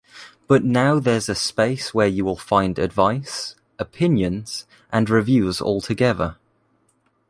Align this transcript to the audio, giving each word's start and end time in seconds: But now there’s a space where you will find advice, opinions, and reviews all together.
But 0.47 0.63
now 0.63 0.97
there’s 0.99 1.29
a 1.29 1.35
space 1.35 1.93
where 1.93 2.07
you 2.07 2.25
will 2.25 2.35
find 2.35 2.79
advice, 2.79 3.55
opinions, 3.77 4.65
and 4.91 5.07
reviews 5.07 5.61
all 5.61 5.79
together. 5.79 6.37